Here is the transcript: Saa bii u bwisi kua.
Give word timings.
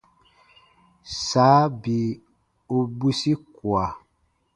Saa 1.25 1.63
bii 1.83 2.09
u 2.75 2.77
bwisi 2.97 3.31
kua. 3.55 3.85